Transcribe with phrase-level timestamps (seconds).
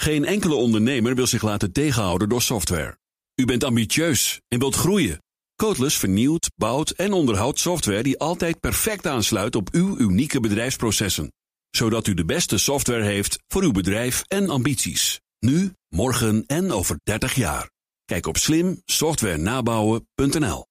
[0.00, 2.98] Geen enkele ondernemer wil zich laten tegenhouden door software.
[3.34, 5.22] U bent ambitieus en wilt groeien.
[5.56, 11.32] Codeless vernieuwt, bouwt en onderhoudt software die altijd perfect aansluit op uw unieke bedrijfsprocessen.
[11.70, 15.20] Zodat u de beste software heeft voor uw bedrijf en ambities.
[15.38, 17.70] Nu, morgen en over 30 jaar.
[18.04, 20.66] Kijk op slimsoftwarenabouwen.nl.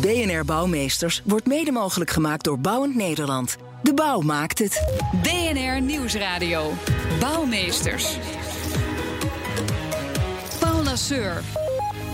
[0.00, 3.56] BNR Bouwmeesters wordt mede mogelijk gemaakt door Bouwend Nederland.
[3.82, 5.00] De bouw maakt het.
[5.22, 6.72] BNR Nieuwsradio.
[7.20, 8.16] Bouwmeesters.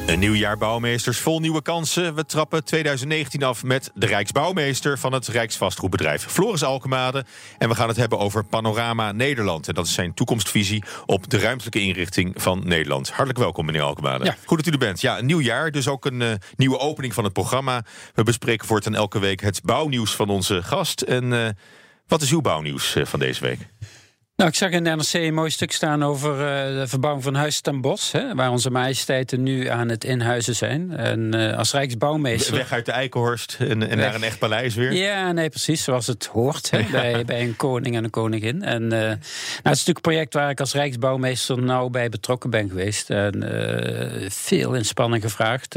[0.07, 2.15] Een nieuw jaar bouwmeesters, vol nieuwe kansen.
[2.15, 7.25] We trappen 2019 af met de Rijksbouwmeester van het Rijksvastgoedbedrijf, Floris Alkemade.
[7.59, 9.69] En we gaan het hebben over Panorama Nederland.
[9.69, 13.09] En dat is zijn toekomstvisie op de ruimtelijke inrichting van Nederland.
[13.09, 14.25] Hartelijk welkom, meneer Alkemade.
[14.25, 14.37] Ja.
[14.45, 15.01] Goed dat u er bent.
[15.01, 17.85] Ja, een nieuw jaar, dus ook een eh, nieuwe opening van het programma.
[18.15, 21.01] We bespreken voortaan elke week het bouwnieuws van onze gast.
[21.01, 21.49] En eh,
[22.07, 23.59] wat is uw bouwnieuws eh, van deze week?
[24.39, 27.35] Nou, ik zag in de NRC een mooi stuk staan over uh, de verbouwing van
[27.35, 28.13] Huis ten Bos.
[28.13, 30.97] Hè, waar onze majesteiten nu aan het inhuizen zijn.
[30.97, 32.55] En uh, als Rijksbouwmeester...
[32.55, 34.93] Weg uit de Eikenhorst en, en naar een echt paleis weer.
[34.93, 35.85] Ja, nee, precies.
[35.85, 38.63] Zoals het hoort hè, bij, bij een koning en een koningin.
[38.63, 39.19] En, uh, nou, het
[39.63, 43.11] is natuurlijk een project waar ik als Rijksbouwmeester nauw bij betrokken ben geweest.
[43.11, 43.45] En
[44.29, 45.75] veel inspanning gevraagd.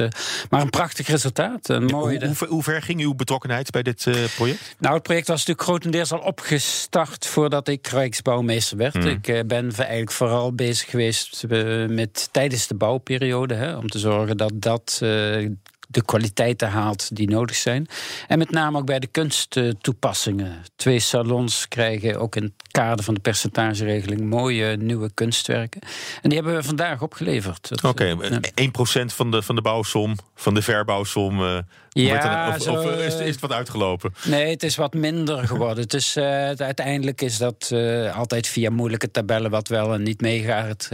[0.50, 1.70] maar een prachtig resultaat.
[1.70, 2.20] Een mooie...
[2.20, 4.76] hoe, hoe, hoe, ver ging uw betrokkenheid bij dit project?
[4.78, 8.94] Nou, het project was natuurlijk grotendeels al opgestart voordat ik Rijksbouwmeester werd.
[8.94, 9.08] Mm.
[9.08, 13.54] Ik uh, ben eigenlijk vooral bezig geweest uh, met tijdens de bouwperiode.
[13.54, 15.50] Hè, om te zorgen dat dat uh,
[15.92, 17.88] de kwaliteiten haalt die nodig zijn.
[18.28, 20.64] En met name ook bij de kunsttoepassingen.
[20.76, 25.82] Twee salons krijgen ook in het kader van de percentageregeling mooie nieuwe kunstwerken.
[26.22, 27.70] En die hebben we vandaag opgeleverd.
[27.72, 29.02] Oké, okay, ja.
[29.02, 31.42] 1% van de, van de bouwsom, van de verbouwsom.
[31.42, 31.58] Uh,
[31.94, 34.14] ja, of, zo, of is, is, het wat uitgelopen?
[34.23, 35.84] Nee, het is wat minder geworden.
[35.84, 40.22] het is, uh, uiteindelijk is dat uh, altijd via moeilijke tabellen wat wel en niet
[40.22, 40.89] meegaat.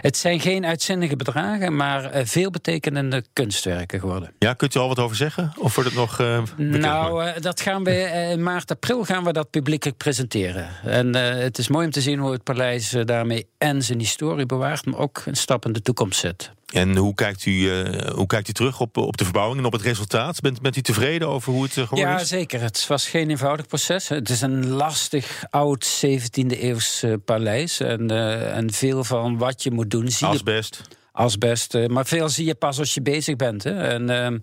[0.00, 4.32] het zijn geen uitzinnige bedragen, maar veel betekenende kunstwerken geworden.
[4.38, 5.52] Ja, kunt u al wat over zeggen?
[5.58, 6.18] Of wordt het nog
[6.56, 7.94] Nou, dat gaan we
[8.32, 10.68] in maart, april gaan we dat publiekelijk presenteren.
[10.84, 14.86] En het is mooi om te zien hoe het paleis daarmee en zijn historie bewaart,
[14.86, 16.52] maar ook een stap in de toekomst zet.
[16.72, 19.72] En hoe kijkt u, uh, hoe kijkt u terug op, op de verbouwing en op
[19.72, 20.40] het resultaat?
[20.40, 22.20] Bent, bent u tevreden over hoe het geworden ja, is?
[22.20, 22.60] Ja, zeker.
[22.60, 24.08] Het was geen eenvoudig proces.
[24.08, 27.80] Het is een lastig, oud 17e eeuws uh, paleis.
[27.80, 28.10] En,
[28.54, 30.32] en veel van wat je moet doen zie je...
[30.32, 30.82] Asbest.
[31.12, 31.88] Asbest.
[31.88, 33.64] maar veel zie je pas als je bezig bent.
[33.64, 33.88] Hè.
[33.88, 34.10] En...
[34.10, 34.38] ehm,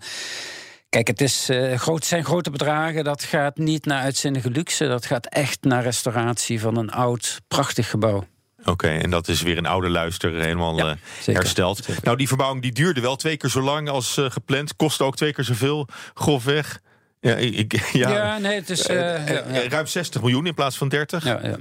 [0.88, 3.04] Kijk, het is, uh, groot, zijn grote bedragen.
[3.04, 4.86] Dat gaat niet naar uitzinnige luxe.
[4.86, 8.26] Dat gaat echt naar restauratie van een oud, prachtig gebouw.
[8.60, 11.84] Oké, okay, en dat is weer een oude luister helemaal ja, zeker, hersteld.
[11.84, 12.02] Zeker.
[12.04, 14.76] Nou, die verbouwing die duurde wel twee keer zo lang als uh, gepland.
[14.76, 16.80] Kostte ook twee keer zoveel, grofweg.
[17.20, 18.86] Ja, ik, ja, ja nee, het is...
[18.86, 19.24] ja,
[19.68, 21.24] ruim 60 miljoen in plaats van 30.
[21.24, 21.56] Ja, ja.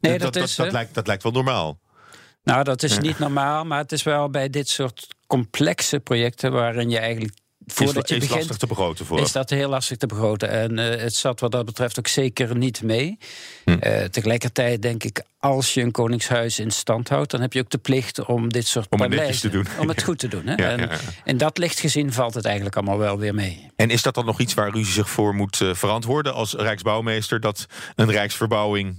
[0.00, 1.78] Nee, dat, dat, is, dat, dat, lijkt, dat lijkt wel normaal.
[2.44, 6.52] Nou, dat is niet normaal, maar het is wel bij dit soort complexe projecten...
[6.52, 7.34] waarin je eigenlijk
[7.66, 9.20] voordat is, je is begint, lastig te begroten voor.
[9.20, 10.48] Is dat heel lastig te begroten.
[10.48, 13.18] En uh, het zat wat dat betreft ook zeker niet mee.
[13.64, 13.70] Hm.
[13.70, 17.30] Uh, tegelijkertijd denk ik, als je een koningshuis in stand houdt...
[17.30, 19.40] dan heb je ook de plicht om dit soort om paleizen...
[19.40, 19.66] te doen.
[19.78, 20.46] Om het goed te doen.
[20.46, 20.54] Hè?
[20.60, 23.70] Ja, en, ja, in dat licht gezien valt het eigenlijk allemaal wel weer mee.
[23.76, 26.34] En is dat dan nog iets waar u zich voor moet uh, verantwoorden...
[26.34, 28.98] als Rijksbouwmeester, dat een Rijksverbouwing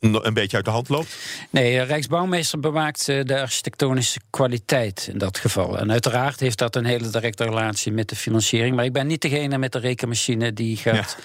[0.00, 1.16] een beetje uit de hand loopt?
[1.50, 5.78] Nee, Rijksbouwmeester bewaakt de architectonische kwaliteit in dat geval.
[5.78, 8.76] En uiteraard heeft dat een hele directe relatie met de financiering.
[8.76, 11.16] Maar ik ben niet degene met de rekenmachine die gaat...
[11.18, 11.24] Ja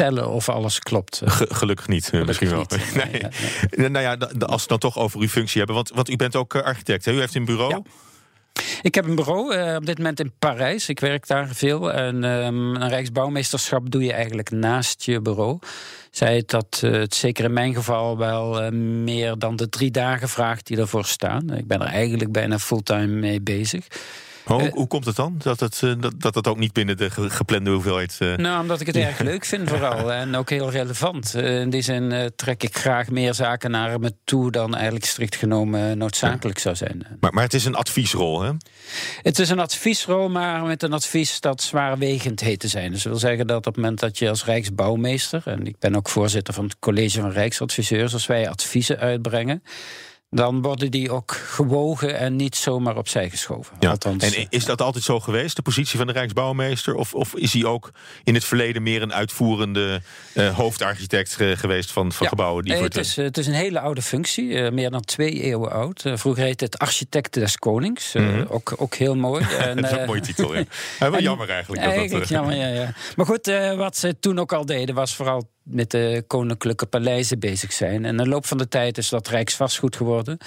[0.00, 1.22] tellen of alles klopt.
[1.24, 2.66] Ge gelukkig niet, gelukkig misschien wel.
[2.68, 2.94] Niet.
[3.10, 3.22] Nee.
[3.22, 3.30] Nee,
[3.70, 3.88] nee.
[3.88, 5.76] Nou ja, als we dan toch over uw functie hebben.
[5.76, 7.12] Want, want u bent ook architect, hè?
[7.12, 7.70] U heeft een bureau.
[7.70, 7.82] Ja.
[8.82, 10.88] Ik heb een bureau uh, op dit moment in Parijs.
[10.88, 11.92] Ik werk daar veel.
[11.92, 15.58] En um, een rijksbouwmeesterschap doe je eigenlijk naast je bureau.
[16.10, 18.70] Zij het dat uh, het zeker in mijn geval wel uh,
[19.02, 21.54] meer dan de drie dagen vraagt die ervoor staan.
[21.54, 23.86] Ik ben er eigenlijk bijna fulltime mee bezig.
[24.44, 25.34] Hoe, uh, hoe komt het dan?
[25.38, 28.18] Dat het, uh, dat, dat het ook niet binnen de geplande hoeveelheid...
[28.22, 28.36] Uh...
[28.36, 30.12] Nou, omdat ik het erg leuk vind vooral.
[30.20, 31.34] En ook heel relevant.
[31.34, 34.50] in die zin trek ik graag meer zaken naar me toe...
[34.50, 36.62] dan eigenlijk strikt genomen noodzakelijk ja.
[36.62, 37.06] zou zijn.
[37.20, 38.50] Maar, maar het is een adviesrol, hè?
[39.22, 42.90] Het is een adviesrol, maar met een advies dat zwaarwegend heet te zijn.
[42.90, 45.42] Dus dat wil zeggen dat op het moment dat je als Rijksbouwmeester...
[45.44, 48.12] en ik ben ook voorzitter van het College van Rijksadviseurs...
[48.12, 49.62] als wij adviezen uitbrengen
[50.30, 53.76] dan worden die ook gewogen en niet zomaar opzij geschoven.
[53.80, 53.90] Ja.
[53.90, 56.94] Althans, en is dat altijd zo geweest, de positie van de Rijksbouwmeester?
[56.94, 57.90] Of, of is hij ook
[58.24, 60.02] in het verleden meer een uitvoerende
[60.34, 62.28] uh, hoofdarchitect geweest van, van ja.
[62.28, 62.64] gebouwen?
[62.64, 66.04] Die het, is, het is een hele oude functie, uh, meer dan twee eeuwen oud.
[66.04, 68.46] Uh, vroeger heette het architect des konings, mm -hmm.
[68.48, 69.44] ook, ook heel mooi.
[69.58, 70.64] en, dat is een mooie titel, ja.
[71.10, 72.10] wel jammer eigenlijk.
[72.10, 72.92] Dat, jammer, ja, ja.
[73.16, 77.72] Maar goed, wat ze toen ook al deden was vooral met de koninklijke paleizen bezig
[77.72, 78.04] zijn.
[78.04, 80.38] En in de loop van de tijd is dat rijksvastgoed geworden.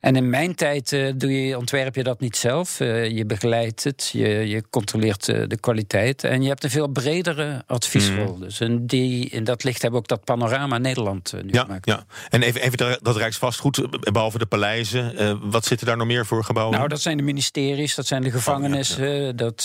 [0.00, 2.80] En in mijn tijd uh, doe je, ontwerp je dat niet zelf.
[2.80, 6.24] Uh, je begeleidt het, je, je controleert uh, de kwaliteit.
[6.24, 8.34] En je hebt een veel bredere adviesrol.
[8.34, 8.40] Mm.
[8.40, 11.86] Dus in, die, in dat licht hebben we ook dat panorama Nederland nu ja, gemaakt.
[11.86, 12.04] Ja.
[12.28, 15.40] En even, even dat Rijksvastgoed, behalve de paleizen.
[15.50, 16.76] wat zit er daar nog meer voor gebouwen?
[16.76, 19.32] Nou, dat zijn de ministeries, dat zijn de gevangenissen, oh, ja, ja.
[19.32, 19.64] dat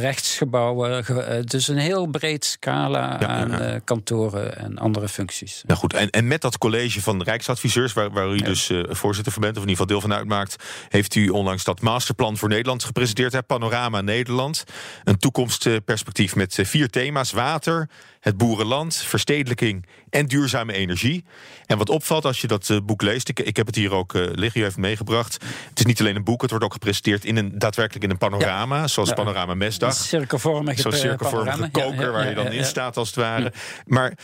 [0.00, 1.04] rechtsgebouwen.
[1.46, 5.62] dus een heel breed scala aan kantoren en andere functies.
[5.66, 5.94] Ja, goed.
[5.94, 9.62] En, en met dat college van Rijksadviseurs, waar, waar u dus voorzitter van bent, of
[9.62, 13.32] in ieder geval deel van uitmaakt, heeft u onlangs dat masterplan voor Nederland gepresenteerd.
[13.32, 13.42] Hè?
[13.42, 14.64] Panorama Nederland.
[15.04, 17.88] Een toekomstperspectief met vier thema's: water,
[18.20, 21.24] het boerenland, verstedelijking en duurzame energie.
[21.66, 24.14] En wat opvalt als je dat uh, boek leest, ik, ik heb het hier ook
[24.14, 25.32] uh, liggen, u heeft meegebracht.
[25.68, 28.18] Het is niet alleen een boek, het wordt ook gepresenteerd in een daadwerkelijk in een
[28.18, 28.86] panorama, ja.
[28.86, 29.14] zoals ja.
[29.14, 29.94] Panorama Mesdag.
[29.94, 33.52] Cirkelvormige, Zo'n cirkelvormige koker ja, waar je dan in staat als het ware.
[33.86, 34.18] Maar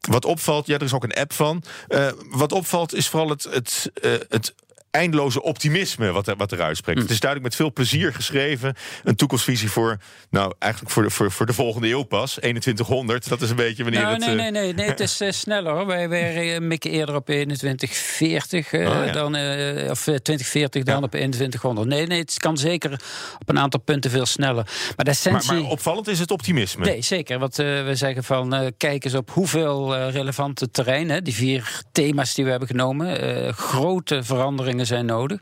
[0.00, 1.62] wat opvalt, ja, er is ook een app van.
[1.88, 4.54] Uh, wat opvalt is vooral het, het, uh, het
[4.90, 6.98] eindeloze optimisme wat, er, wat eruit spreekt.
[6.98, 7.04] Mm.
[7.04, 8.74] Het is duidelijk met veel plezier geschreven.
[9.04, 9.98] Een toekomstvisie voor,
[10.30, 12.32] nou, eigenlijk voor de, voor, voor de volgende eeuw pas.
[12.32, 14.26] 2100, dat is een beetje wanneer nou, het...
[14.26, 15.86] Nee, nee, nee, nee, het is uh, sneller hoor.
[15.86, 19.12] Wij, wij mikken eerder op 2140 uh, oh, ja.
[19.12, 21.02] dan, uh, of 2040 dan ja.
[21.02, 21.88] op 2100.
[21.88, 22.92] Nee, nee, het kan zeker
[23.38, 24.64] op een aantal punten veel sneller.
[24.96, 25.52] Maar, de essentie...
[25.52, 26.84] maar, maar opvallend is het optimisme.
[26.84, 27.38] Nee, zeker.
[27.38, 32.50] Want we zeggen van, kijk eens op hoeveel relevante terreinen, die vier thema's die we
[32.50, 35.40] hebben genomen, grote veranderingen zijn nodig.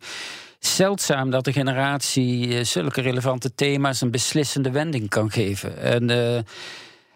[0.58, 5.78] Zeldzaam dat de generatie zulke relevante thema's een beslissende wending kan geven.
[5.78, 6.38] En uh,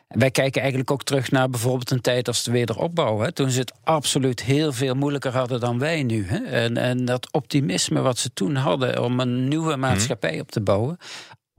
[0.08, 3.18] wij kijken eigenlijk ook terug naar bijvoorbeeld een tijd als de wederopbouw.
[3.18, 6.26] Hè, toen ze het absoluut heel veel moeilijker hadden dan wij nu.
[6.26, 6.36] Hè.
[6.36, 10.98] En, en dat optimisme wat ze toen hadden om een nieuwe maatschappij op te bouwen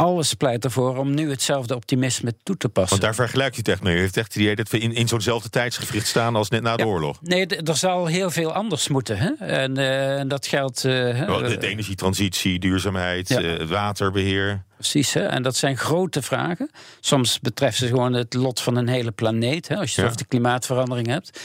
[0.04, 2.90] alles pleit ervoor om nu hetzelfde optimisme toe te passen.
[2.90, 3.96] Want daar vergelijkt u het echt mee.
[3.96, 6.76] U heeft echt het idee dat we in, in zo'nzelfde tijdsgevricht staan als net na
[6.76, 6.90] de ja.
[6.90, 7.18] oorlog.
[7.22, 9.18] Nee, er zal heel veel anders moeten.
[9.18, 9.32] Hè?
[9.46, 10.84] En uh, dat geldt.
[10.84, 13.42] Uh, de, de energietransitie, duurzaamheid, ja.
[13.42, 14.64] uh, waterbeheer.
[14.90, 15.22] Precies, hè?
[15.22, 16.70] en dat zijn grote vragen.
[17.00, 20.06] Soms betreft ze gewoon het lot van een hele planeet, hè, als je het ja.
[20.06, 21.40] over de klimaatverandering hebt.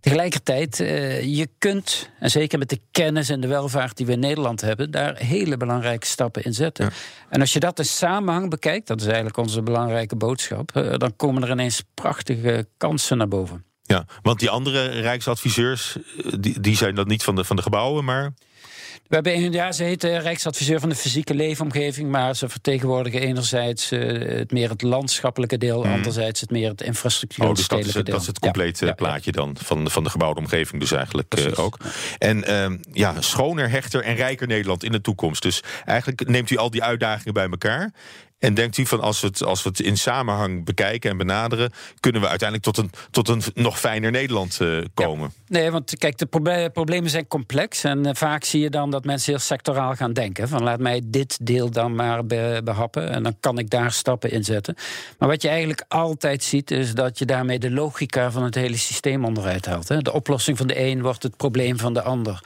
[0.00, 4.18] Tegelijkertijd, uh, je kunt, en zeker met de kennis en de welvaart die we in
[4.18, 6.84] Nederland hebben, daar hele belangrijke stappen in zetten.
[6.84, 6.90] Ja.
[7.28, 11.16] En als je dat in samenhang bekijkt, dat is eigenlijk onze belangrijke boodschap, uh, dan
[11.16, 13.64] komen er ineens prachtige kansen naar boven.
[13.82, 15.96] Ja, want die andere rijksadviseurs,
[16.38, 18.34] die, die zijn dan niet van de, van de gebouwen, maar.
[19.08, 23.20] We hebben een, ja, ze heet uh, Rijksadviseur van de fysieke leefomgeving, maar ze vertegenwoordigen
[23.20, 25.92] enerzijds uh, het meer het landschappelijke deel, mm.
[25.92, 27.44] anderzijds het meer het infrastructuur.
[27.44, 29.40] Oh, dus dat is, het, dat is het complete ja, plaatje ja.
[29.40, 31.78] dan van, van de gebouwde omgeving, dus eigenlijk uh, ook.
[32.18, 35.42] En uh, ja, schoner, hechter en rijker Nederland in de toekomst.
[35.42, 37.92] Dus eigenlijk neemt u al die uitdagingen bij elkaar.
[38.38, 41.72] En denkt u van als we, het, als we het in samenhang bekijken en benaderen,
[42.00, 45.32] kunnen we uiteindelijk tot een, tot een nog fijner Nederland uh, komen?
[45.46, 45.58] Ja.
[45.58, 47.84] Nee, want kijk, de proble problemen zijn complex.
[47.84, 50.48] En uh, vaak zie je dan dat mensen heel sectoraal gaan denken.
[50.48, 53.10] Van laat mij dit deel dan maar be behappen.
[53.10, 54.76] En dan kan ik daar stappen in zetten.
[55.18, 58.76] Maar wat je eigenlijk altijd ziet, is dat je daarmee de logica van het hele
[58.76, 59.88] systeem onderuit haalt.
[59.88, 60.02] Hè?
[60.02, 62.42] De oplossing van de een wordt het probleem van de ander.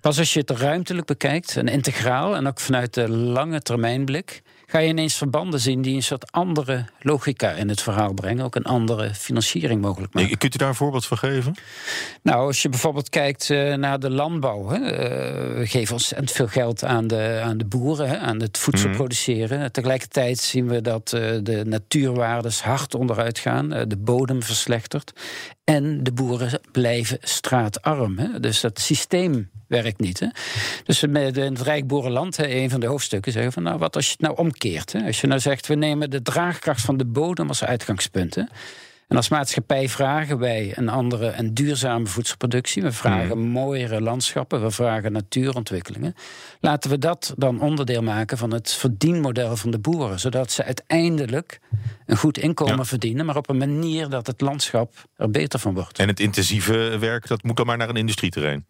[0.00, 4.78] Pas als je het ruimtelijk bekijkt, en integraal en ook vanuit de lange termijnblik, ga
[4.78, 8.44] je ineens verbanden zien die een soort andere logica in het verhaal brengen.
[8.44, 10.38] Ook een andere financiering mogelijk maken.
[10.38, 11.54] Kunt u daar een voorbeeld van geven?
[12.22, 14.68] Nou, als je bijvoorbeeld kijkt uh, naar de landbouw.
[14.68, 18.58] Hè, uh, we geven ontzettend veel geld aan de, aan de boeren, hè, aan het
[18.58, 18.94] voedsel mm.
[18.94, 19.72] produceren.
[19.72, 23.68] Tegelijkertijd zien we dat uh, de natuurwaardes hard onderuit gaan.
[23.68, 25.12] de bodem verslechtert.
[25.64, 28.18] En de boeren blijven straatarm.
[28.18, 28.40] Hè.
[28.40, 30.20] Dus dat systeem werkt niet.
[30.20, 30.26] Hè?
[30.84, 34.12] Dus met het Rijk Boerenland, een van de hoofdstukken, zeggen van nou, wat als je
[34.12, 34.92] het nou omkeert?
[34.92, 35.06] Hè?
[35.06, 38.36] Als je nou zegt, we nemen de draagkracht van de bodem als uitgangspunt.
[39.10, 42.82] En als maatschappij vragen wij een andere en duurzame voedselproductie.
[42.82, 43.48] We vragen mm.
[43.48, 46.14] mooiere landschappen, we vragen natuurontwikkelingen.
[46.60, 50.20] Laten we dat dan onderdeel maken van het verdienmodel van de boeren.
[50.20, 51.60] Zodat ze uiteindelijk
[52.06, 52.84] een goed inkomen ja.
[52.84, 55.98] verdienen, maar op een manier dat het landschap er beter van wordt.
[55.98, 58.66] En het intensieve werk, dat moet dan maar naar een industrieterrein.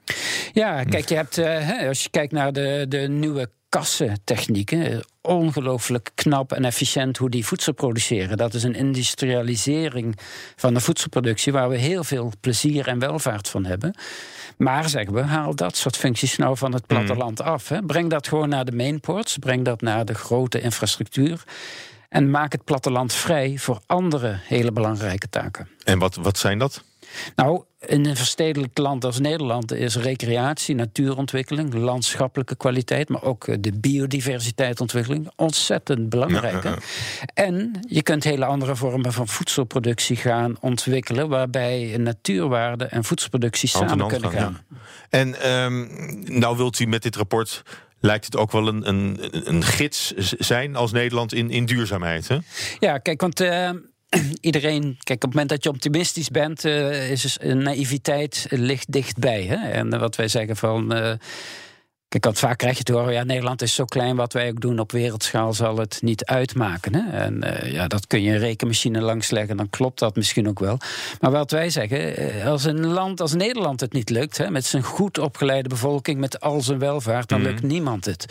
[0.53, 5.05] Ja, kijk, je hebt, uh, als je kijkt naar de, de nieuwe kassentechnieken.
[5.21, 8.37] Ongelooflijk knap en efficiënt hoe die voedsel produceren.
[8.37, 10.19] Dat is een industrialisering
[10.57, 13.95] van de voedselproductie waar we heel veel plezier en welvaart van hebben.
[14.57, 17.47] Maar zeggen we, haal dat soort functies nou van het platteland mm.
[17.47, 17.69] af.
[17.69, 17.83] Hè.
[17.83, 21.45] Breng dat gewoon naar de mainports, breng dat naar de grote infrastructuur.
[22.09, 25.69] En maak het platteland vrij voor andere hele belangrijke taken.
[25.85, 26.85] En wat, wat zijn dat?
[27.35, 33.57] Nou, in een verstedelijk land als Nederland is recreatie, natuurontwikkeling, landschappelijke kwaliteit, maar ook eh,
[33.61, 36.65] de biodiversiteitsontwikkeling ontzettend belangrijk.
[37.35, 43.99] En je kunt hele andere vormen van voedselproductie gaan ontwikkelen, waarbij natuurwaarde en voedselproductie samen
[43.99, 44.79] hand kunnen gaan, gaan.
[45.11, 45.87] En ehm,
[46.39, 47.63] nou wilt u met dit rapport.
[48.01, 52.29] Lijkt het ook wel een, een, een gids zijn als Nederland in, in duurzaamheid?
[52.29, 52.39] Hè?
[52.79, 53.71] Ja, kijk, want eh,
[54.41, 58.93] iedereen, kijk, op het moment dat je optimistisch bent, eh, is dus een naïviteit ligt
[58.93, 59.43] dichtbij.
[59.43, 59.71] Hè?
[59.71, 60.93] En eh, wat wij zeggen van.
[60.93, 61.13] eh,
[62.09, 64.61] Kijk, want vaak krijg je te horen, ja, Nederland is zo klein, wat wij ook
[64.61, 66.95] doen op wereldschaal zal het niet uitmaken.
[66.95, 67.11] Hè?
[67.19, 70.79] En ja, dat kun je een rekenmachine langsleggen, dan klopt dat misschien ook wel.
[71.21, 72.15] Maar wat wij zeggen,
[72.45, 76.41] als een land als Nederland het niet lukt, hè, met zijn goed opgeleide bevolking, met
[76.41, 78.27] al zijn welvaart, dan lukt niemand het.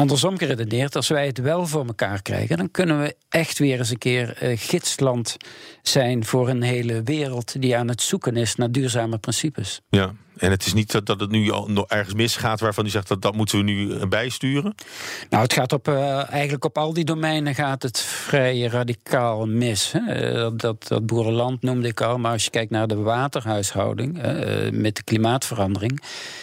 [0.00, 3.90] Andersom geredeneerd, als wij het wel voor elkaar krijgen, dan kunnen we echt weer eens
[3.90, 5.36] een keer eh, gidsland
[5.82, 9.80] zijn voor een hele wereld die aan het zoeken is naar duurzame principes.
[9.88, 10.14] Ja.
[10.40, 13.08] En het is niet dat, dat het nu al nog ergens misgaat waarvan u zegt
[13.08, 14.74] dat dat moeten we nu eh, bijsturen.
[15.30, 19.92] Nou, het gaat op, eh, eigenlijk op al die domeinen gaat het vrij radicaal mis.
[19.92, 20.12] Hè.
[20.12, 24.12] Eh, Dat, dat, boerenland noemde ik al, maar als je kijkt naar de waterhuishouding
[24.72, 26.02] met de klimaatverandering,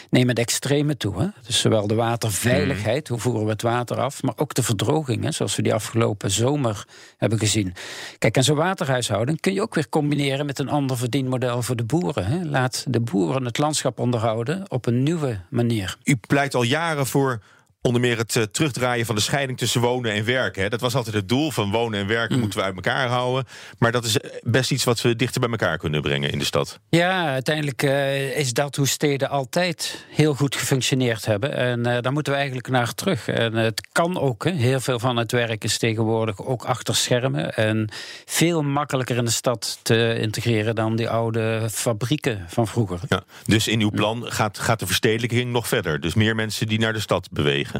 [0.09, 1.19] neemt het extreme toe.
[1.19, 1.27] Hè.
[1.45, 5.31] Dus zowel de waterveiligheid, hoe voeren we het water af, maar ook de verdroging, hè,
[5.31, 6.85] zoals we die afgelopen zomer
[7.17, 7.73] hebben gezien.
[8.17, 11.83] Kijk, en zo'n waterhuishouding kun je ook weer combineren met een ander verdienmodel voor de
[11.83, 12.25] boeren.
[12.25, 12.43] Hè.
[12.43, 15.97] Laat de boeren het landschap onderhouden op een nieuwe manier.
[16.03, 17.41] U pleit al jaren voor
[17.87, 20.61] onder meer het eh, terugdraaien van de scheiding tussen wonen en werken.
[20.61, 20.69] Hè.
[20.69, 23.45] Dat was altijd het doel van wonen en werken moeten we uit elkaar houden.
[23.77, 26.45] Maar dat is eh, best iets wat we dichter bij elkaar kunnen brengen in de
[26.45, 26.79] stad.
[26.89, 31.53] Ja, uiteindelijk eh, is dat hoe steden altijd heel goed gefunctioneerd hebben.
[31.53, 33.27] En daar moeten we eigenlijk naar terug.
[33.27, 34.43] En het kan ook.
[34.43, 34.51] Hè.
[34.51, 37.53] Heel veel van het werk is tegenwoordig ook achter schermen.
[37.55, 37.89] En
[38.25, 42.99] veel makkelijker in de stad te integreren dan die oude fabrieken van vroeger.
[43.07, 43.23] Ja.
[43.45, 45.99] Dus in uw plan gaat, gaat de verstedelijking nog verder.
[45.99, 47.76] Dus meer mensen die naar de stad bewegen.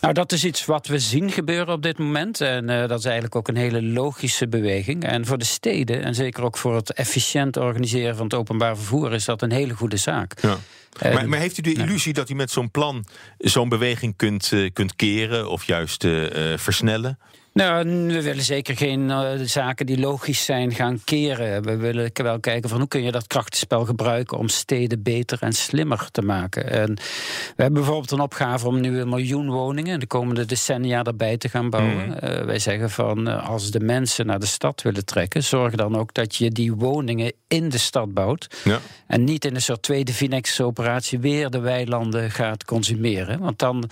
[0.00, 2.40] Nou, dat is iets wat we zien gebeuren op dit moment.
[2.40, 5.04] En eh, dat is eigenlijk ook een hele logische beweging.
[5.04, 9.12] En voor de steden, en zeker ook voor het efficiënt organiseren van het openbaar vervoer,
[9.12, 10.34] is dat een hele goede zaak.
[10.42, 10.56] Ja.
[10.98, 13.04] En- Maar, maar heeft u de illusie dat u met zo'n plan
[13.38, 17.18] zo'n beweging kunt, eh, kunt keren of juist eh, eh, versnellen?
[17.52, 21.62] Nou, we willen zeker geen eh, zaken die logisch zijn gaan keren.
[21.62, 25.52] We willen wel kijken van hoe kun je dat krachtenspel gebruiken om steden beter en
[25.52, 26.70] slimmer te maken.
[26.70, 31.36] En we hebben bijvoorbeeld een opgave om nu een miljoen woningen de komende decennia erbij
[31.36, 32.20] te gaan bouwen.
[32.20, 35.96] Eh, wij zeggen van eh, als de mensen naar de stad willen trekken, zorg dan
[35.96, 38.60] ook dat je die woningen in de stad bouwt.
[38.64, 38.80] Ja.
[39.06, 43.38] En niet in een soort tweede Finex-operatie weer de weilanden gaat consumeren.
[43.40, 43.90] Want dan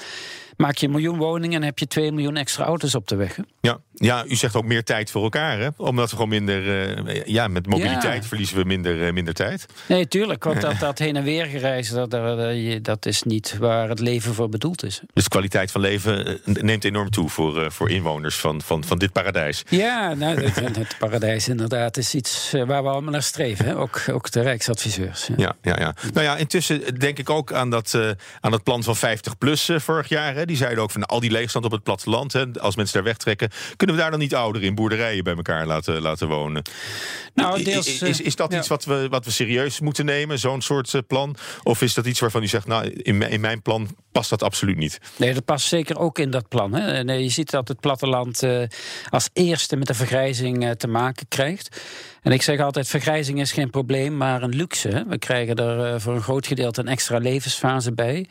[0.59, 3.38] maak je een miljoen woningen en heb je twee miljoen extra auto's op de weg.
[3.61, 3.81] Ja.
[3.99, 5.69] Ja, u zegt ook meer tijd voor elkaar, hè?
[5.76, 6.87] Omdat we gewoon minder.
[7.07, 8.28] eh, ja, met mobiliteit Ja.
[8.28, 9.67] verliezen we minder, eh, minder tijd.
[9.87, 10.45] Nee, tuurlijk.
[10.45, 12.11] Want dat, dat heen en weer gereisd, dat,
[12.83, 15.00] dat, is niet waar het leven voor bedoeld is.
[15.12, 18.99] Dus de kwaliteit van leven eh, neemt enorm toe voor, voor inwoners van, van, van
[18.99, 19.62] dit paradijs.
[19.69, 23.64] Ja, nou, het, het paradijs inderdaad is iets waar we allemaal naar streven.
[23.64, 23.76] Hè?
[23.78, 25.26] Ook, ook de Rijksadviseurs.
[25.26, 25.35] Ja.
[25.37, 25.95] Ja, ja, ja.
[26.12, 27.99] Nou ja, intussen denk ik ook aan dat,
[28.40, 30.35] aan dat plan van 50 plus eh, vorig jaar.
[30.35, 30.45] Hè.
[30.45, 32.33] Die zeiden ook van al die leegstand op het platteland.
[32.33, 35.66] Hè, als mensen daar wegtrekken, kunnen we daar dan niet ouderen in boerderijen bij elkaar
[35.66, 36.62] laten, laten wonen?
[37.35, 38.59] Nou, deels, is, eh, is, dat ja.
[38.59, 41.37] iets wat we, wat we serieus moeten nemen, zo'n soort eh, plan?
[41.62, 44.42] Of is dat iets waarvan u zegt, nou, in, mijn- in mijn plan past dat
[44.42, 44.99] absoluut niet?
[45.16, 46.75] Nee, dat past zeker ook in dat plan.
[46.75, 47.04] Hè.
[47.04, 48.62] Eh, je ziet dat het platteland eh,
[49.11, 51.80] als eerste met de vergrijzing eh, te maken krijgt.
[52.23, 54.88] En ik zeg altijd, vergrijzing is geen probleem, maar een luxe.
[54.88, 55.04] Hè.
[55.07, 58.26] We krijgen er eh, voor een groot gedeelte een extra levensfase bij.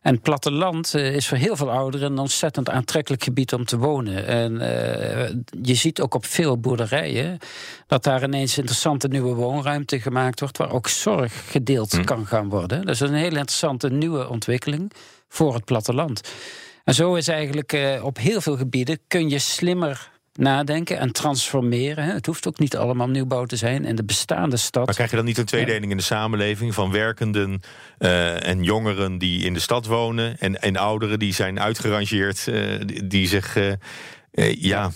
[0.00, 3.78] En het platteland eh, is voor heel veel ouderen een ontzettend aantrekkelijk gebied om te
[3.78, 4.26] wonen.
[4.26, 7.38] En eh, je ziet ook op veel boerderijen
[7.86, 12.84] dat daar ineens interessante nieuwe woonruimte gemaakt wordt, waar ook zorg gedeeld kan gaan worden.
[12.84, 14.92] Dat is een hele interessante nieuwe ontwikkeling
[15.28, 16.20] voor het platteland.
[16.84, 22.04] En zo is eigenlijk eh, op heel veel gebieden kun je slimmer nadenken en transformeren.
[22.04, 24.86] Het hoeft ook niet allemaal nieuwbouw te zijn in de bestaande stad.
[24.86, 27.60] Maar krijg je dan niet een tweedeling in de samenleving van werkenden
[27.98, 32.80] eh, en jongeren die in de stad wonen en, en ouderen die zijn uitgerangeerd, eh,
[33.04, 33.72] die, zich eh,
[34.58, 34.90] ja,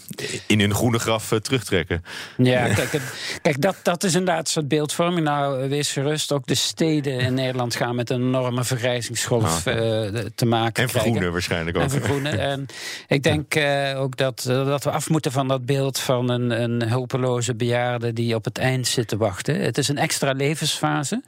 [0.47, 2.05] in hun groene graf eh, terugtrekken?
[2.37, 3.00] Ja, kijk,
[3.43, 5.26] kijk dat, dat is inderdaad een soort beeldvorming.
[5.26, 9.75] Nou, eh, wees gerust, ook de steden in Nederland gaan met een enorme vergrijzingsgolf eh,
[9.75, 11.83] de- te maken En vergroenen waarschijnlijk ook.
[11.83, 12.38] En vergroenen.
[12.38, 12.67] En
[13.09, 16.62] ik denk eh, ook dat, eh, dat we af moeten van dat beeld van een,
[16.62, 19.61] een hulpeloze bejaarde die op het eind zit te wachten.
[19.61, 21.23] Het is een extra levensfase.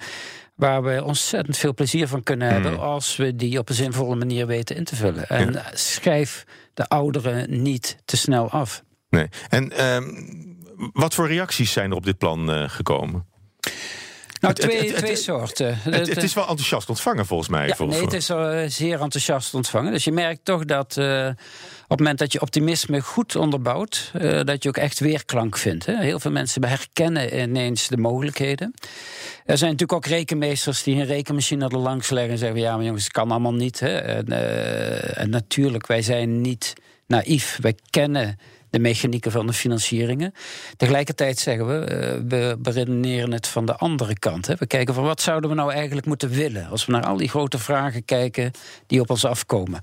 [0.56, 2.80] Waar we ontzettend veel plezier van kunnen hebben Hmm.
[2.80, 5.28] als we die op een zinvolle manier weten in te vullen.
[5.28, 6.44] En schrijf
[6.74, 8.82] de ouderen niet te snel af.
[9.08, 9.28] Nee.
[9.48, 10.04] En ehm,
[10.92, 13.26] wat voor reacties zijn er op dit plan eh, gekomen?
[14.40, 15.78] Nou, Het- twee, het- twee soorten.
[15.78, 17.66] Het, is wel enthousiast ontvangen volgens mij.
[17.66, 19.92] Ja, volgens nee, het is eh, zeer enthousiast ontvangen.
[19.92, 21.26] Dus je merkt toch dat eh,
[21.82, 25.86] op het moment dat je optimisme goed onderbouwt, eh, dat je ook echt weerklank vindt.
[25.86, 25.96] Hè.
[26.02, 28.74] Heel veel mensen herkennen ineens de mogelijkheden.
[29.44, 32.84] Er zijn natuurlijk ook rekenmeesters die hun rekenmachine er langs leggen en zeggen: ja, maar
[32.84, 33.80] jongens, het kan allemaal niet.
[33.80, 33.96] Hè.
[33.98, 36.72] En, eh, en natuurlijk, wij zijn niet
[37.06, 37.58] naïef.
[37.60, 38.38] Wij kennen
[38.70, 40.32] de mechanieken van de financieringen.
[40.76, 44.46] Tegelijkertijd zeggen we, eh, we beredeneren het van de andere kant.
[44.46, 44.54] Hè.
[44.58, 46.68] We kijken van wat zouden we nou eigenlijk moeten willen...
[46.68, 48.50] als we naar al die grote vragen kijken
[48.86, 49.80] die op ons afkomen.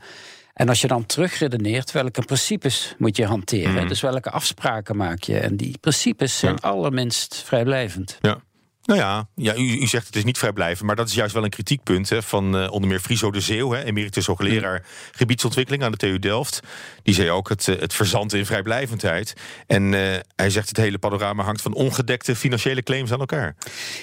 [0.53, 3.87] En als je dan terugredeneert, welke principes moet je hanteren?
[3.87, 5.39] Dus welke afspraken maak je?
[5.39, 8.17] En die principes zijn allerminst vrijblijvend.
[8.21, 8.41] Ja.
[8.83, 11.43] Nou ja, ja u, u zegt het is niet vrijblijvend, maar dat is juist wel
[11.43, 15.91] een kritiekpunt hè, van eh, onder meer Friso de Zeeuw, hè, emeritus hoogleraar gebiedsontwikkeling aan
[15.91, 16.59] de TU Delft.
[17.03, 19.33] Die zei ook het, eh, het verzand in vrijblijvendheid.
[19.67, 23.55] En eh, hij zegt het hele panorama hangt van ongedekte financiële claims aan elkaar.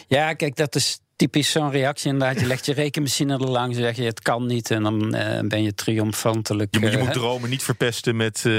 [0.09, 2.41] Ja, kijk, dat is typisch zo'n reactie inderdaad.
[2.41, 4.71] Je legt je rekenmachine er langs en zeg je het kan niet...
[4.71, 6.75] en dan eh, ben je triomfantelijk.
[6.75, 8.53] Je, moet- je eh, moet dromen niet verpesten met, eh,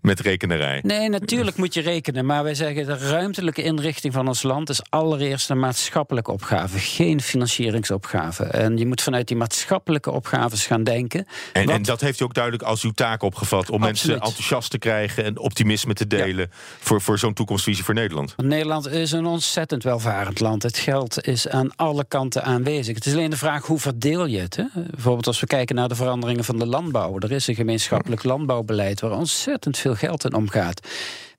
[0.00, 0.80] met rekenerij.
[0.82, 2.26] Nee, natuurlijk moet je rekenen.
[2.26, 7.20] Maar wij zeggen de ruimtelijke inrichting van ons land is allereerst een maatschappelijke opgave, geen
[7.20, 8.44] financieringsopgave.
[8.44, 11.26] En je moet vanuit die maatschappelijke opgaves gaan denken.
[11.52, 14.70] En, Wat- en dat heeft u ook duidelijk als uw taak opgevat om mensen enthousiast
[14.70, 18.34] te krijgen en optimisme te delen voor, voor zo'n toekomstvisie voor Nederland.
[18.36, 20.62] Nederland is een ontzettend welvarend land.
[20.62, 22.94] Het geld is aan alle kanten aanwezig.
[22.94, 24.56] Het is alleen de vraag hoe verdeel je het.
[24.56, 24.64] Hè?
[24.90, 27.18] Bijvoorbeeld als we kijken naar de veranderingen van de landbouw.
[27.18, 30.88] Er is een gemeenschappelijk landbouwbeleid waar ontzettend veel geld in omgaat.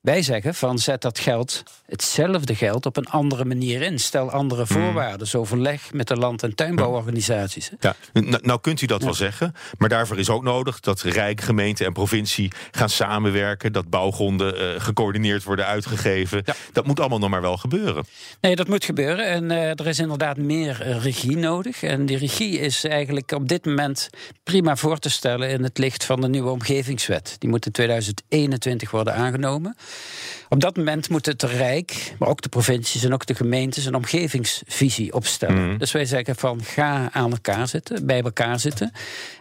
[0.02, 3.98] Wij zeggen van zet dat geld, hetzelfde geld, op een andere manier in.
[3.98, 5.18] Stel andere voorwaarden.
[5.18, 7.70] Dus overleg met de land- en tuinbouworganisaties.
[7.80, 11.40] Ja, nou, nou kunt u dat wel zeggen, maar daarvoor is ook nodig dat Rijk,
[11.40, 16.42] gemeente en provincie gaan samenwerken, dat bouwgronden eh, gecoördineerd worden uitgegeven.
[16.44, 16.54] Ja.
[16.72, 18.04] Dat moet allemaal nog maar wel gebeuren.
[18.40, 19.26] Nee, dat moet gebeuren.
[19.26, 21.82] En eh, er is inderdaad meer eh, regie nodig.
[21.82, 24.10] En die regie is eigenlijk op dit moment
[24.42, 27.36] prima voor te stellen in het licht van de nieuwe omgevingswet.
[27.38, 29.76] Die moet in 2021 worden aangenomen.
[29.92, 30.41] え?
[30.52, 33.94] Op dat moment moet het Rijk, maar ook de provincies en ook de gemeentes een
[33.94, 35.78] omgevingsvisie opstellen.
[35.78, 38.92] Dus wij zeggen van ga aan elkaar zitten, bij elkaar zitten.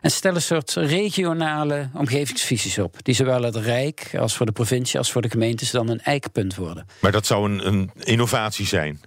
[0.02, 2.96] En stel een soort regionale omgevingsvisies op.
[3.02, 6.56] Die zowel het Rijk als voor de provincie als voor de gemeentes dan een eikpunt
[6.56, 6.86] worden.
[7.00, 9.02] Maar dat zou een, een innovatie zijn.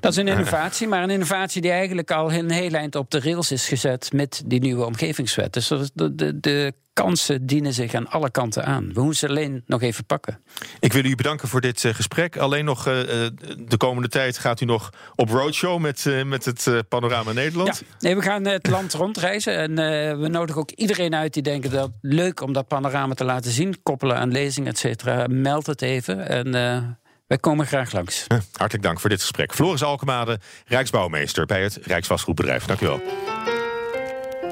[0.00, 3.20] Dat is een innovatie, maar een innovatie die eigenlijk al een heel eind op de
[3.20, 5.52] rails is gezet met die nieuwe omgevingswet.
[5.52, 8.92] Dus de, de, de kansen dienen zich aan alle kanten aan.
[8.92, 10.40] We moeten ze alleen nog even pakken.
[10.80, 12.36] Ik wil u bedanken voor dit eh, gesprek.
[12.36, 16.44] Alleen nog eh, eh, de komende tijd gaat u nog op roadshow met, eh, met
[16.44, 17.78] het eh, Panorama Nederland.
[17.78, 21.42] Ja, nee, we gaan het land rondreizen en eh, we nodigen ook iedereen uit die
[21.42, 25.26] denken dat leuk om dat panorama te laten zien, koppelen aan lezingen, et cetera.
[25.28, 26.82] Meld het even en eh,
[27.26, 28.26] wij komen graag langs.
[28.52, 29.54] Hartelijk dank voor dit gesprek.
[29.54, 32.64] Floris Alkemade, Rijksbouwmeester bij het Rijksvastgoedbedrijf.
[32.64, 33.00] Dank u wel.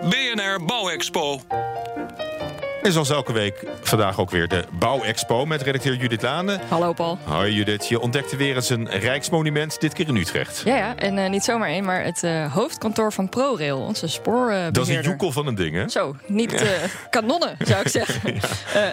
[0.09, 1.41] BNR Bouwexpo.
[2.83, 6.61] En zoals elke week vandaag ook weer de Bouwexpo met redacteur Judith Lane.
[6.69, 7.19] Hallo Paul.
[7.25, 10.63] Hoi Judith, je ontdekte weer eens een rijksmonument, dit keer in Utrecht.
[10.65, 14.73] Ja, ja en eh, niet zomaar één, maar het eh, hoofdkantoor van ProRail, onze spoorbeheerder.
[14.73, 15.89] Dat is een joekel van een ding, hè?
[15.89, 16.69] Zo, niet eh,
[17.11, 18.21] kanonnen, zou ik zeggen.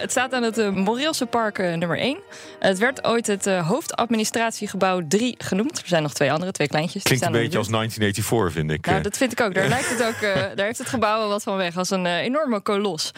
[0.06, 2.18] Het staat aan het Moreelse Park nummer 1.
[2.58, 5.78] het werd ooit het hoofdadministratiegebouw 3 genoemd.
[5.78, 7.02] Er zijn nog twee andere, twee kleintjes.
[7.02, 7.78] Klinkt een beetje als buurt.
[7.78, 8.86] 1984, vind ik.
[8.86, 9.54] Nou, dat vind ik ook.
[9.54, 10.20] Daar lijkt het ook.
[10.56, 13.12] daar heeft het gebouw wel wat van weg als een enorme kolos.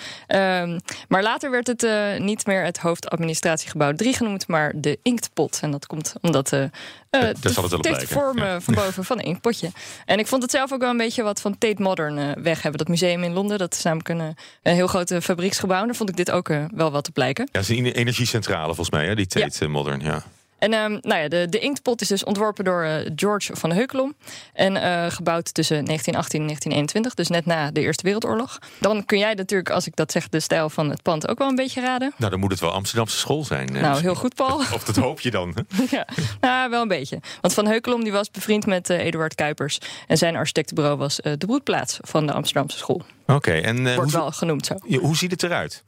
[0.63, 5.59] Ehm, maar later werd het eh, niet meer het hoofdadministratiegebouw 3 genoemd, maar de Inktpot.
[5.63, 6.53] En dat komt omdat
[7.53, 9.71] zal het wel vorm eh, van boven van een inkpotje.
[10.05, 12.79] En ik vond het zelf ook wel een beetje wat van Tate Modern weg hebben.
[12.79, 15.81] Dat museum in Londen, dat is namelijk een, een heel groot eh, fabrieksgebouw.
[15.81, 17.49] En daar vond ik dit ook wel wat op lijken.
[17.53, 19.15] ja, het is een energiecentrale volgens mij, hè?
[19.15, 20.01] die Tate Modern.
[20.01, 20.25] Ja.
[20.59, 24.15] En ehm, nou ja, de, de inktpot is dus ontworpen door eh, George van Heukelom.
[24.53, 28.59] En eh, gebouwd tussen 1918 en 1921, dus net na de Eerste Wereldoorlog.
[28.81, 31.49] Dan kun jij natuurlijk, als ik dat zeg, de stijl van het pand ook wel
[31.49, 32.13] een beetje raden.
[32.17, 33.77] Nou, dan moet het wel Amsterdamse school zijn.
[33.77, 34.57] eh, Nou, heel goed, Paul.
[34.77, 35.55] Of dat hoop je dan.
[35.91, 36.07] ja,
[36.41, 37.21] nou, wel een beetje.
[37.41, 39.79] Want Van Heukelom die was bevriend met Eduard Kuipers.
[40.07, 43.03] En zijn architectenbureau was de broedplaats van de Amsterdamse school.
[43.27, 44.75] Oké, en eh, Wordt wel genoemd zo.
[44.99, 45.83] hoe ziet het eruit?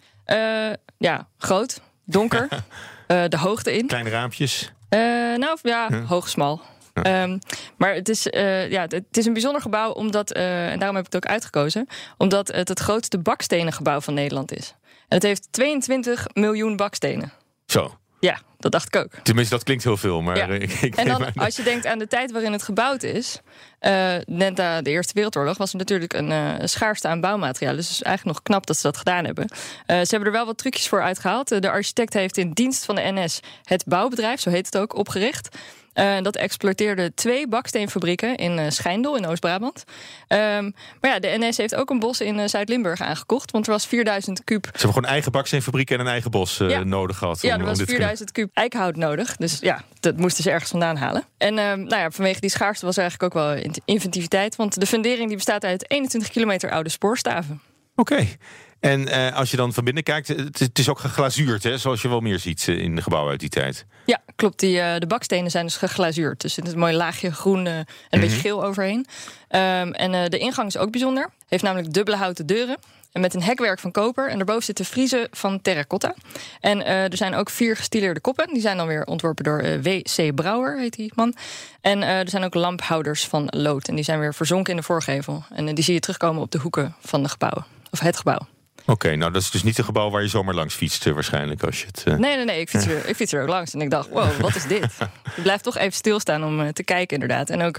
[0.99, 2.49] Ja, groot, donker,
[3.29, 3.87] de hoogte in.
[3.87, 4.73] Kleine raampjes?
[4.89, 5.01] Eh,
[5.37, 6.61] nou ja, hoog, smal.
[6.93, 7.39] Ehm,
[7.77, 11.07] maar het is, eh, ja, het is een bijzonder gebouw, omdat, eh, en daarom heb
[11.07, 14.75] ik het ook uitgekozen, omdat het het grootste bakstenengebouw van Nederland is.
[14.83, 17.33] En het heeft 22 miljoen bakstenen.
[17.67, 17.99] Zo.
[18.21, 19.11] Ja, dat dacht ik ook.
[19.23, 20.47] Tenminste, dat klinkt heel veel, maar Ja.
[20.67, 23.41] ik, ik En dan, als je denkt aan de tijd waarin het gebouwd is,
[23.79, 27.77] eh, net na de Eerste Wereldoorlog, was er natuurlijk een eh, schaarste aan bouwmaterialen.
[27.77, 29.49] Dus het is eigenlijk nog knap dat ze dat gedaan hebben.
[29.87, 31.53] Eh, ze hebben er wel wat trucjes voor uitgehaald.
[31.53, 34.95] Eh, de architect heeft in dienst van de NS het bouwbedrijf, zo heet het ook,
[34.95, 35.57] opgericht.
[35.95, 39.85] Uh, dat exploiteerde twee baksteenfabrieken in uh, Schijndel in Oost-Brabant.
[40.29, 43.73] Um, maar ja, de NS heeft ook een bos in uh, Zuid-Limburg aangekocht, want er
[43.73, 44.65] was 4000 kuub.
[44.65, 46.85] Ze hebben gewoon eigen baksteenfabriek en een eigen bos ja.
[46.85, 47.43] nodig gehad.
[47.43, 49.37] Ja, er was 4000 kuub eikenhout nodig.
[49.37, 51.25] Dus ja, dat moesten ze ergens vandaan halen.
[51.39, 55.27] En nou ja, vanwege die schaarste was er eigenlijk ook wel inventiviteit, want de fundering
[55.27, 57.61] die bestaat uit 21 kilometer oude spoorstaven.
[57.97, 58.13] Oké.
[58.13, 58.39] Okay.
[58.81, 62.03] En uh, als je dan van binnen kijkt, het, het, is ook geglazuurd, hè, zoals
[62.03, 63.87] je wel meer ziet eh, in de gebouwen uit die tijd.
[64.07, 64.59] Ja, klopt.
[64.59, 66.41] Die, uh, de bakstenen zijn dus geglazuurd.
[66.41, 69.07] Dus er is een mooi laagje groen en een beetje geel overheen.
[69.51, 71.31] Um, en de ingang is ook bijzonder.
[71.49, 72.77] Heeft namelijk dubbele houten deuren.
[73.13, 74.29] En met een hekwerk van koper.
[74.29, 76.15] En daarboven zitten friezen van terracotta.
[76.61, 78.49] En er zijn ook vier gestileerde koppen.
[78.53, 80.35] Die zijn dan weer ontworpen door W.C.
[80.35, 81.35] Brouwer, heet die man.
[81.81, 83.89] En er zijn ook lamphouders van lood.
[83.89, 85.45] En die zijn weer verzonken in de voorgevel.
[85.51, 87.65] En die zie je terugkomen op de hoeken van de gebouwen.
[87.91, 88.47] Of het gebouw.
[88.87, 91.63] Oké, nou dat is dus niet een gebouw waar je zomaar langs fietst eh, waarschijnlijk.
[91.63, 92.15] Als je het, uh...
[92.15, 92.61] Nee, nee, nee.
[92.61, 93.75] Ik fiets, er, ik fiets er ook langs.
[93.75, 94.97] En ik dacht, wow, wat is dit?
[95.37, 97.51] je blijft toch even stilstaan om uh, te kijken inderdaad.
[97.51, 97.79] En ook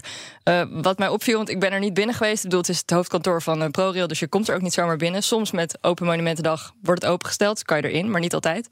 [0.82, 2.38] wat mij opviel, want ik ben er niet binnen geweest.
[2.38, 4.98] Ik bedoel, het is het hoofdkantoor van ProRail, dus je komt er ook niet zomaar
[4.98, 5.24] binnen.
[5.24, 8.70] Soms met Open Monumentendag wordt het opengesteld, dus kan je erin, maar niet altijd.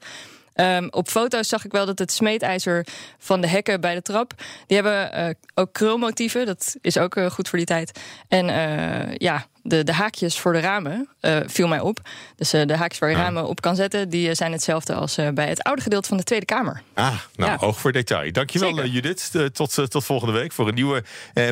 [0.54, 2.86] Um, op foto's zag ik wel dat het smeedijzer
[3.18, 4.32] van de hekken bij de trap...
[4.66, 8.00] die hebben uh, ook krulmotieven, dat is ook uh, goed voor die tijd.
[8.28, 12.00] En uh, ja, de, de haakjes voor de ramen uh, viel mij op.
[12.36, 15.18] Dus uh, de haakjes waar je ramen op kan zetten, die uh, zijn hetzelfde als
[15.34, 16.82] bij het oude gedeelte van de Tweede Kamer.
[16.94, 17.56] Ah, nou, ja.
[17.60, 18.32] oog voor detail.
[18.32, 19.30] Dankjewel Judith.
[19.52, 21.02] tot, tot volgende week voor een nieuwe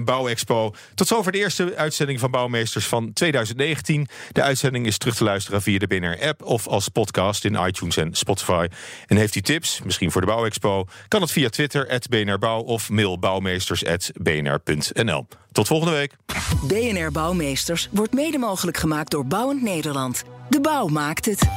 [0.05, 0.75] Bouwexpo.
[0.95, 4.09] Tot zover de eerste uitzending van Bouwmeesters van 2019.
[4.33, 8.15] De uitzending is terug te luisteren via de BNR-app of als podcast in iTunes en
[8.15, 8.67] Spotify.
[9.07, 13.19] En heeft u tips, misschien voor de Bouwexpo, kan het via Twitter, BNRBouw of mail
[13.19, 15.27] bouwmeesters.bnr.nl.
[15.53, 16.17] Tot volgende week.
[16.63, 20.25] BNR Bouwmeesters wordt mede mogelijk gemaakt door Bouwend Nederland.
[20.49, 21.49] De bouw maakt het.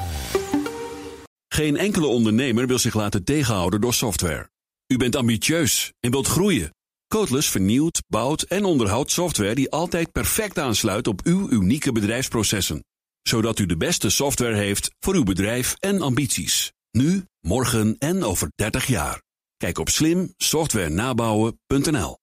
[1.47, 4.49] Geen enkele ondernemer wil zich laten tegenhouden door software.
[4.87, 6.73] U bent ambitieus en wilt groeien.
[7.07, 12.83] Codeless vernieuwt, bouwt en onderhoudt software die altijd perfect aansluit op uw unieke bedrijfsprocessen.
[13.21, 16.71] Zodat u de beste software heeft voor uw bedrijf en ambities.
[16.91, 19.21] Nu, morgen en over 30 jaar.
[19.57, 22.20] Kijk op slimsoftwarenabouwen.nl